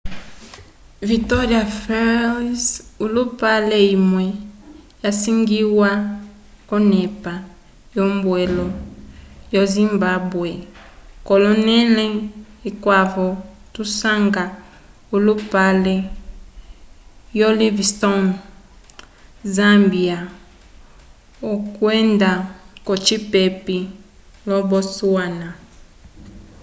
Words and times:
victória 1.11 1.61
falls 1.83 2.63
olupale 3.03 3.79
imwe 3.95 4.25
isangiwa 5.09 5.91
k'onepa 6.67 7.33
yombwelo 7.95 8.67
yo 9.53 9.63
zimbabwe 9.75 10.51
k'onẽle 11.27 12.05
ikwavo 12.69 13.27
tusanga 13.73 14.43
olupale 15.15 15.95
wo 17.39 17.49
livingstone 17.59 18.31
zâmbia 19.55 20.19
kwenda 21.75 22.31
ocipepi 22.93 23.79
lo 24.47 24.57
botswana 24.69 25.49